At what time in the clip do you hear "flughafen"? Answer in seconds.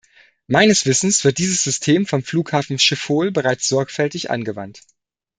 2.23-2.79